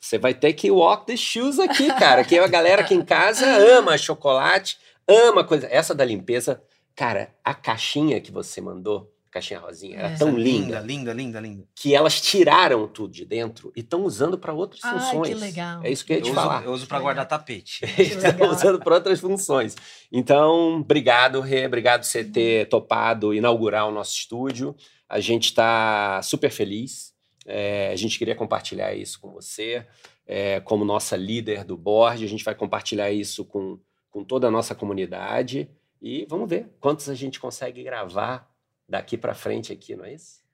[0.00, 3.46] você vai ter que walk the shoes aqui, cara, que a galera aqui em casa
[3.78, 4.76] ama chocolate,
[5.06, 5.68] ama coisa.
[5.70, 6.60] Essa da limpeza,
[6.96, 10.16] cara, a caixinha que você mandou, caixinha rosinha, era é.
[10.16, 14.52] tão linda, linda, linda, linda, que elas tiraram tudo de dentro e estão usando para
[14.52, 15.28] outras Ai, funções.
[15.28, 15.84] Que legal.
[15.84, 16.58] É isso que eu ia te eu falar.
[16.58, 17.84] Uso, eu uso para guardar tapete.
[17.96, 19.76] estão usando para outras funções.
[20.10, 24.74] Então, obrigado, Rê, obrigado por você ter topado inaugurar o nosso estúdio.
[25.08, 27.14] A gente está super feliz.
[27.44, 29.86] É, a gente queria compartilhar isso com você,
[30.26, 32.24] é, como nossa líder do board.
[32.24, 33.78] A gente vai compartilhar isso com,
[34.10, 35.70] com toda a nossa comunidade.
[36.00, 38.50] E vamos ver quantos a gente consegue gravar
[38.88, 40.45] daqui para frente aqui, não é isso?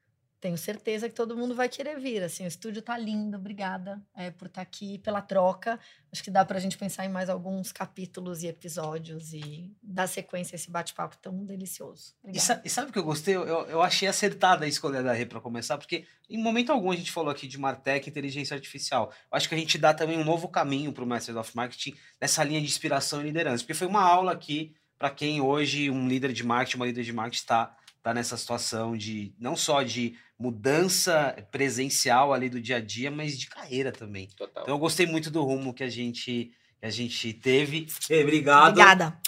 [0.42, 2.20] Tenho certeza que todo mundo vai querer vir.
[2.20, 5.78] Assim, o estúdio tá lindo, obrigada é, por estar tá aqui, pela troca.
[6.10, 10.08] Acho que dá para a gente pensar em mais alguns capítulos e episódios e dar
[10.08, 12.16] sequência a esse bate-papo tão delicioso.
[12.26, 13.36] E sabe, e sabe, o que eu gostei?
[13.36, 16.96] Eu, eu achei acertada a escolha da Rê para começar, porque em momento algum a
[16.96, 19.12] gente falou aqui de Martech inteligência artificial.
[19.30, 21.94] Eu acho que a gente dá também um novo caminho para o Masters of Marketing
[22.20, 26.08] nessa linha de inspiração e liderança, porque foi uma aula aqui para quem hoje um
[26.08, 30.16] líder de marketing, uma líder de marketing está tá nessa situação de não só de
[30.38, 34.28] mudança presencial ali do dia a dia, mas de carreira também.
[34.36, 34.64] Total.
[34.64, 37.86] Então eu gostei muito do rumo que a gente, que a gente teve.
[38.10, 38.70] Ei, obrigado.
[38.70, 39.20] Obrigada.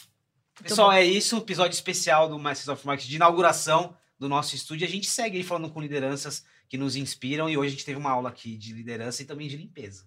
[0.63, 4.87] Pessoal, é isso, episódio especial do Masters of Marketing de inauguração do nosso estúdio.
[4.87, 7.99] A gente segue aí falando com lideranças que nos inspiram e hoje a gente teve
[7.99, 10.05] uma aula aqui de liderança e também de limpeza.